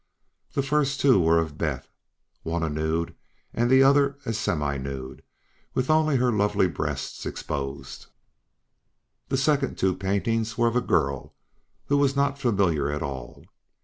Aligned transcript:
The 0.53 0.63
first 0.63 0.99
two 0.99 1.19
were 1.19 1.37
of 1.37 1.59
Beth, 1.59 1.87
one 2.41 2.63
a 2.63 2.69
nude 2.69 3.13
and 3.53 3.69
the 3.69 3.83
other 3.83 4.17
a 4.25 4.33
semi 4.33 4.77
nude, 4.79 5.21
with 5.75 5.91
only 5.91 6.15
her 6.15 6.31
lovely 6.31 6.65
breasts 6.67 7.23
exposed. 7.23 8.07
The 9.29 9.37
second 9.37 9.77
two 9.77 9.95
paintings 9.95 10.57
were 10.57 10.67
of 10.69 10.75
a 10.75 10.81
girl 10.81 11.35
who 11.85 11.99
was 11.99 12.15
not 12.15 12.39
familiar 12.39 12.89
at 12.91 13.03
all. 13.03 13.45